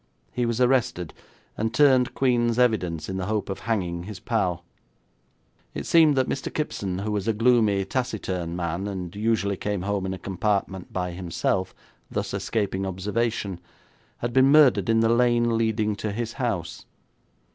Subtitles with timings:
[0.31, 1.13] He was arrested,
[1.55, 4.63] and turned Queen's evidence in the hope of hanging his pal.
[5.75, 6.51] It seemed that Mr.
[6.51, 11.11] Kipson, who was a gloomy, taciturn man, and usually came home in a compartment by
[11.11, 11.75] himself,
[12.09, 13.59] thus escaping observation,
[14.17, 16.87] had been murdered in the lane leading to his house.